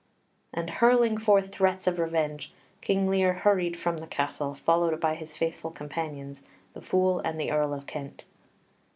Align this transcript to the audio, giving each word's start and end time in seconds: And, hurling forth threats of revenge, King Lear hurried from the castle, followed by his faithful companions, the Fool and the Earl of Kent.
And, 0.51 0.67
hurling 0.67 1.19
forth 1.19 1.51
threats 1.51 1.85
of 1.85 1.99
revenge, 1.99 2.51
King 2.81 3.07
Lear 3.07 3.33
hurried 3.33 3.77
from 3.77 3.97
the 3.97 4.07
castle, 4.07 4.55
followed 4.55 4.99
by 4.99 5.13
his 5.13 5.37
faithful 5.37 5.69
companions, 5.69 6.41
the 6.73 6.81
Fool 6.81 7.19
and 7.19 7.39
the 7.39 7.51
Earl 7.51 7.71
of 7.71 7.85
Kent. 7.85 8.25